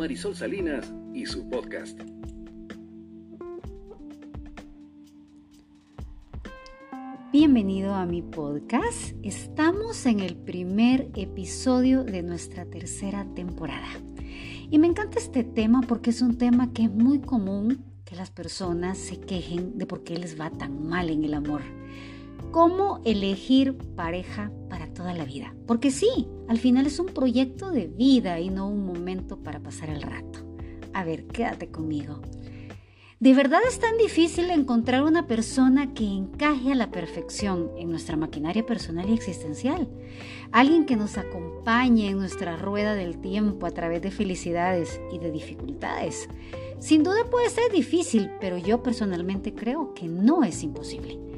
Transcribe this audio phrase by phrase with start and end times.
[0.00, 2.00] Marisol Salinas y su podcast.
[7.30, 9.14] Bienvenido a mi podcast.
[9.22, 13.88] Estamos en el primer episodio de nuestra tercera temporada.
[14.70, 18.30] Y me encanta este tema porque es un tema que es muy común que las
[18.30, 21.60] personas se quejen de por qué les va tan mal en el amor.
[22.52, 25.54] ¿Cómo elegir pareja para toda la vida?
[25.66, 29.90] Porque sí, al final es un proyecto de vida y no un momento para pasar
[29.90, 30.40] el rato.
[30.92, 32.20] A ver, quédate conmigo.
[33.20, 38.16] ¿De verdad es tan difícil encontrar una persona que encaje a la perfección en nuestra
[38.16, 39.90] maquinaria personal y existencial?
[40.52, 45.30] Alguien que nos acompañe en nuestra rueda del tiempo a través de felicidades y de
[45.30, 46.30] dificultades.
[46.78, 51.29] Sin duda puede ser difícil, pero yo personalmente creo que no es imposible.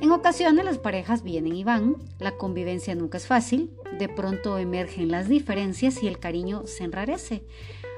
[0.00, 5.10] En ocasiones las parejas vienen y van, la convivencia nunca es fácil, de pronto emergen
[5.10, 7.42] las diferencias y el cariño se enrarece.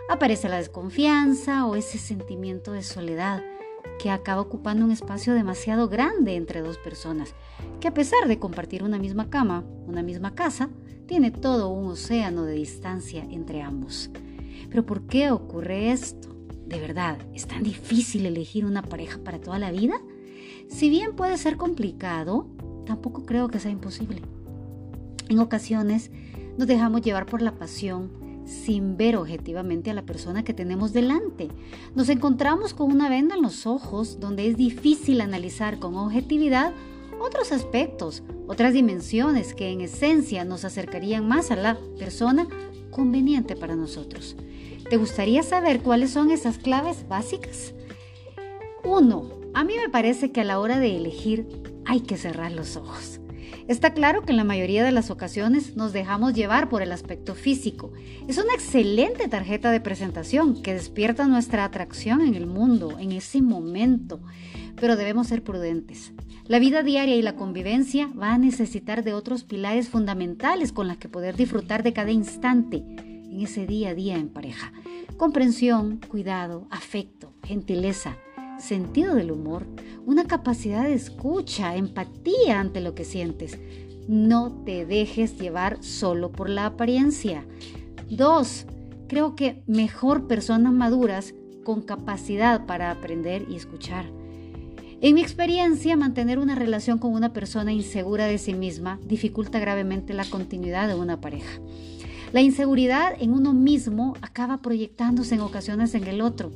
[0.09, 3.45] Aparece la desconfianza o ese sentimiento de soledad
[3.99, 7.35] que acaba ocupando un espacio demasiado grande entre dos personas,
[7.81, 10.71] que a pesar de compartir una misma cama, una misma casa,
[11.07, 14.09] tiene todo un océano de distancia entre ambos.
[14.71, 16.35] Pero ¿por qué ocurre esto?
[16.67, 20.01] ¿De verdad es tan difícil elegir una pareja para toda la vida?
[20.71, 22.47] Si bien puede ser complicado,
[22.87, 24.23] tampoco creo que sea imposible.
[25.29, 26.11] En ocasiones
[26.57, 28.11] nos dejamos llevar por la pasión
[28.47, 31.49] sin ver objetivamente a la persona que tenemos delante.
[31.95, 36.73] Nos encontramos con una venda en los ojos donde es difícil analizar con objetividad
[37.21, 42.47] otros aspectos, otras dimensiones que en esencia nos acercarían más a la persona
[42.91, 44.37] conveniente para nosotros.
[44.89, 47.75] ¿Te gustaría saber cuáles son esas claves básicas?
[48.85, 49.40] 1.
[49.53, 51.47] A mí me parece que a la hora de elegir
[51.85, 53.21] hay que cerrar los ojos.
[53.67, 57.35] Está claro que en la mayoría de las ocasiones nos dejamos llevar por el aspecto
[57.35, 57.93] físico.
[58.29, 63.43] Es una excelente tarjeta de presentación que despierta nuestra atracción en el mundo, en ese
[63.43, 64.21] momento.
[64.81, 66.13] Pero debemos ser prudentes.
[66.47, 70.97] La vida diaria y la convivencia va a necesitar de otros pilares fundamentales con los
[70.99, 74.73] que poder disfrutar de cada instante en ese día a día en pareja.
[75.17, 78.17] Comprensión, cuidado, afecto, gentileza
[78.61, 79.67] sentido del humor,
[80.07, 83.59] una capacidad de escucha, empatía ante lo que sientes.
[84.09, 87.45] No te dejes llevar solo por la apariencia.
[88.11, 88.67] Dos,
[89.09, 91.35] creo que mejor personas maduras
[91.65, 94.07] con capacidad para aprender y escuchar.
[95.03, 100.13] En mi experiencia, mantener una relación con una persona insegura de sí misma dificulta gravemente
[100.13, 101.61] la continuidad de una pareja.
[102.33, 106.53] La inseguridad en uno mismo acaba proyectándose en ocasiones en el otro.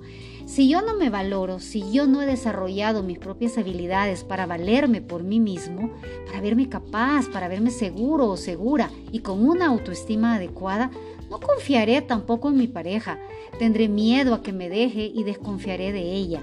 [0.47, 5.01] Si yo no me valoro, si yo no he desarrollado mis propias habilidades para valerme
[5.01, 5.91] por mí mismo,
[6.27, 10.93] para verme capaz, para verme seguro o segura y con una autoestima adecuada,
[11.29, 13.19] no confiaré tampoco en mi pareja.
[13.59, 16.41] Tendré miedo a que me deje y desconfiaré de ella.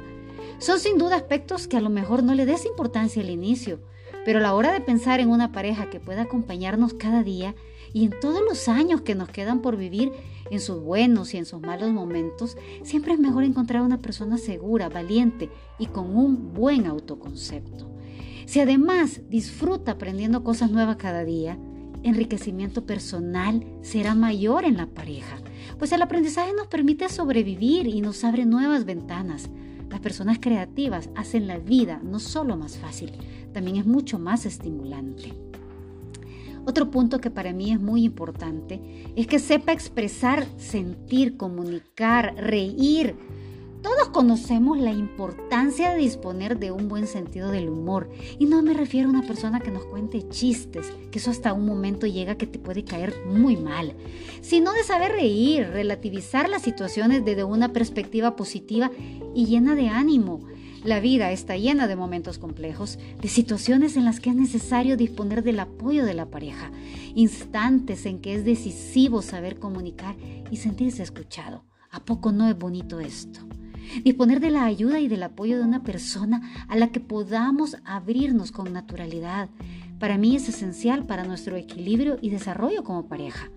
[0.57, 3.79] Son sin duda aspectos que a lo mejor no le des importancia al inicio,
[4.25, 7.55] pero a la hora de pensar en una pareja que pueda acompañarnos cada día,
[7.93, 10.11] y en todos los años que nos quedan por vivir,
[10.49, 14.89] en sus buenos y en sus malos momentos, siempre es mejor encontrar una persona segura,
[14.89, 17.89] valiente y con un buen autoconcepto.
[18.45, 21.57] Si además disfruta aprendiendo cosas nuevas cada día,
[22.03, 25.37] enriquecimiento personal será mayor en la pareja,
[25.79, 29.49] pues el aprendizaje nos permite sobrevivir y nos abre nuevas ventanas.
[29.89, 33.11] Las personas creativas hacen la vida no solo más fácil,
[33.53, 35.50] también es mucho más estimulante.
[36.65, 38.79] Otro punto que para mí es muy importante
[39.15, 43.15] es que sepa expresar, sentir, comunicar, reír.
[43.81, 48.11] Todos conocemos la importancia de disponer de un buen sentido del humor.
[48.37, 51.65] Y no me refiero a una persona que nos cuente chistes, que eso hasta un
[51.65, 53.95] momento llega que te puede caer muy mal,
[54.41, 58.91] sino de saber reír, relativizar las situaciones desde una perspectiva positiva
[59.33, 60.41] y llena de ánimo
[60.83, 65.43] la vida está llena de momentos complejos, de situaciones en las que es necesario disponer
[65.43, 66.71] del apoyo de la pareja,
[67.13, 70.15] instantes en que es decisivo saber comunicar
[70.49, 71.63] y sentirse escuchado.
[71.91, 73.41] ¿A poco no es bonito esto?
[74.03, 78.51] Disponer de la ayuda y del apoyo de una persona a la que podamos abrirnos
[78.51, 79.49] con naturalidad.
[79.99, 83.51] Para mí es esencial para nuestro equilibrio y desarrollo como pareja.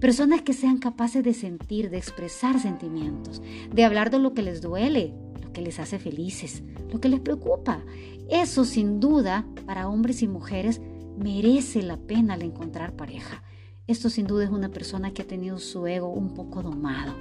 [0.00, 3.42] Personas que sean capaces de sentir, de expresar sentimientos,
[3.72, 5.12] de hablar de lo que les duele,
[5.52, 7.82] que les hace felices, lo que les preocupa.
[8.30, 10.80] Eso sin duda para hombres y mujeres
[11.18, 13.42] merece la pena al encontrar pareja.
[13.86, 17.14] Esto sin duda es una persona que ha tenido su ego un poco domado.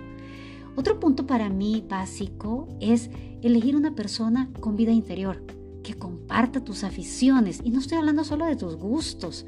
[0.76, 3.10] Otro punto para mí básico es
[3.42, 5.44] elegir una persona con vida interior,
[5.84, 7.60] que comparta tus aficiones.
[7.64, 9.46] Y no estoy hablando solo de tus gustos.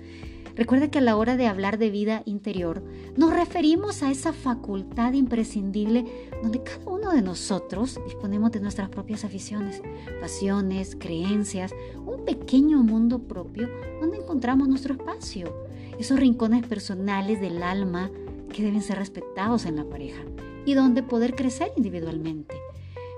[0.56, 2.84] Recuerda que a la hora de hablar de vida interior,
[3.18, 6.06] nos referimos a esa facultad imprescindible
[6.44, 9.82] donde cada uno de nosotros disponemos de nuestras propias aficiones,
[10.22, 11.74] pasiones, creencias,
[12.06, 13.68] un pequeño mundo propio
[14.00, 15.52] donde encontramos nuestro espacio,
[15.98, 18.12] esos rincones personales del alma
[18.54, 20.22] que deben ser respetados en la pareja
[20.66, 22.56] y donde poder crecer individualmente.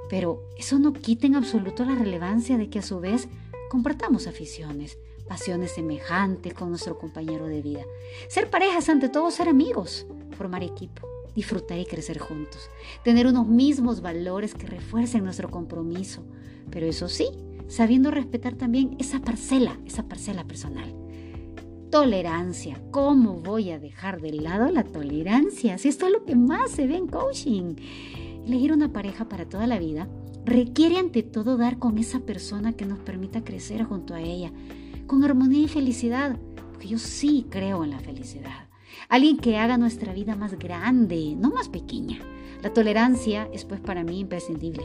[0.10, 3.28] Pero eso no quita en absoluto la relevancia de que a su vez
[3.70, 4.98] compartamos aficiones,
[5.28, 7.82] pasiones semejantes con nuestro compañero de vida.
[8.28, 10.06] Ser parejas, ante todo ser amigos,
[10.38, 12.70] formar equipo, disfrutar y crecer juntos,
[13.04, 16.24] tener unos mismos valores que refuercen nuestro compromiso,
[16.72, 17.30] pero eso sí,
[17.68, 20.94] sabiendo respetar también esa parcela, esa parcela personal.
[21.92, 22.82] Tolerancia.
[22.92, 25.78] ¿Cómo voy a dejar de lado la tolerancia?
[25.78, 27.76] Si esto es lo que más se ve en coaching.
[28.46, 30.10] Elegir una pareja para toda la vida
[30.46, 34.52] requiere ante todo dar con esa persona que nos permita crecer junto a ella,
[35.08, 36.38] con armonía y felicidad,
[36.72, 38.68] porque yo sí creo en la felicidad.
[39.10, 42.20] Alguien que haga nuestra vida más grande, no más pequeña.
[42.62, 44.84] La tolerancia es pues para mí imprescindible.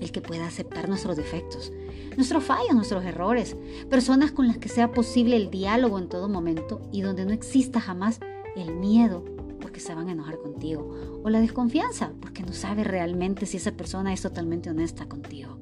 [0.00, 1.72] El que pueda aceptar nuestros defectos,
[2.16, 3.56] nuestros fallos, nuestros errores.
[3.88, 7.80] Personas con las que sea posible el diálogo en todo momento y donde no exista
[7.80, 8.20] jamás
[8.56, 9.24] el miedo
[9.60, 11.20] porque se van a enojar contigo.
[11.24, 15.58] O la desconfianza porque no sabe realmente si esa persona es totalmente honesta contigo.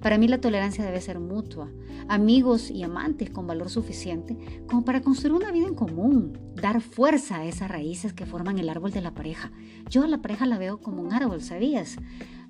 [0.00, 1.68] Para mí la tolerancia debe ser mutua,
[2.08, 7.38] amigos y amantes con valor suficiente como para construir una vida en común, dar fuerza
[7.38, 9.52] a esas raíces que forman el árbol de la pareja.
[9.88, 11.96] Yo a la pareja la veo como un árbol, ¿sabías?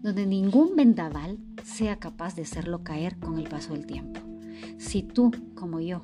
[0.00, 4.20] Donde ningún vendaval sea capaz de hacerlo caer con el paso del tiempo.
[4.78, 6.02] Si tú, como yo,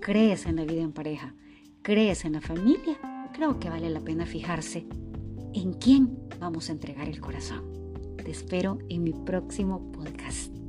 [0.00, 1.34] crees en la vida en pareja,
[1.82, 2.98] crees en la familia,
[3.32, 4.86] creo que vale la pena fijarse
[5.54, 7.62] en quién vamos a entregar el corazón.
[8.16, 10.65] Te espero en mi próximo podcast.